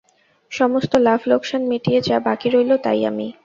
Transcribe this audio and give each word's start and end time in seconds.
সমস্ত 0.51 0.91
লাভ-লোকসান 0.99 1.61
মিটিয়ে 1.67 1.99
যা 2.01 2.17
বাকি 2.19 2.47
রইল 2.49 2.71
তাই 2.77 2.99
আমি। 3.05 3.27